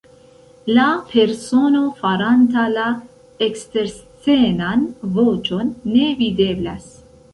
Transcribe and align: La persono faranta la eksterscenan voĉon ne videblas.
La 0.77 0.85
persono 1.09 1.81
faranta 1.99 2.63
la 2.77 2.87
eksterscenan 3.49 4.89
voĉon 5.19 5.71
ne 5.93 6.11
videblas. 6.23 6.91